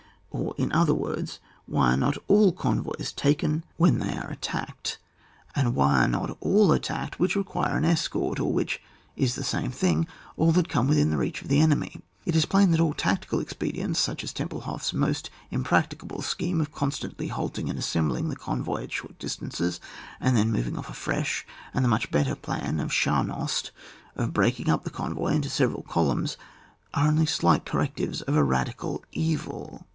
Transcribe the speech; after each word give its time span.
Or, 0.31 0.55
in 0.57 0.71
other 0.71 0.93
words, 0.95 1.39
why 1.67 1.93
are 1.93 1.97
not 1.97 2.17
all 2.27 2.53
convoys 2.53 3.11
taken 3.11 3.65
when 3.77 3.99
they 3.99 4.15
are 4.17 4.35
CHAP. 4.41 4.41
XVIII.] 4.41 4.61
ATTACK 4.63 4.67
OF 4.67 4.73
CONVOTS. 4.73 4.97
27 5.53 5.53
attacked, 5.53 5.55
and 5.55 5.75
why 5.75 6.03
are 6.03 6.07
not 6.07 6.37
all 6.39 6.71
attacked 6.71 7.19
which 7.19 7.35
require 7.35 7.77
an 7.77 7.85
escort, 7.85 8.39
or, 8.39 8.51
which 8.51 8.81
is 9.17 9.35
the 9.35 9.43
same 9.43 9.69
thing, 9.71 10.07
all 10.37 10.51
that 10.53 10.69
come 10.69 10.87
within 10.87 11.15
reach 11.17 11.41
of 11.43 11.49
the 11.49 11.59
enemy? 11.59 12.01
It 12.25 12.35
is 12.35 12.45
plain 12.47 12.71
that 12.71 12.79
all 12.79 12.93
tactical 12.95 13.41
expedients, 13.41 13.99
such 13.99 14.23
as 14.23 14.33
Templehof 14.33 14.79
s 14.79 14.93
most 14.93 15.29
im 15.51 15.63
practicable 15.65 16.23
scheme 16.23 16.61
of 16.61 16.73
constiuitly 16.73 17.29
halting 17.29 17.69
and 17.69 17.77
assembling 17.77 18.29
the 18.29 18.37
convoy 18.37 18.83
at 18.85 18.91
short 18.93 19.19
dis 19.19 19.35
tances, 19.35 19.79
and 20.19 20.35
then 20.35 20.51
moving 20.51 20.77
off 20.77 20.89
afresh; 20.89 21.45
and 21.73 21.83
the 21.85 21.89
much 21.89 22.09
better 22.09 22.35
plan 22.35 22.79
of 22.79 22.89
Scharnhorst, 22.91 23.69
of 24.15 24.33
breaking 24.33 24.67
np 24.67 24.83
the 24.83 24.89
convoy 24.89 25.33
into 25.33 25.49
several 25.49 25.83
columns, 25.83 26.37
are 26.93 27.07
only 27.07 27.25
slight 27.25 27.65
correctives 27.65 28.21
of 28.23 28.35
a 28.35 28.43
radical 28.43 29.03
evil. 29.11 29.85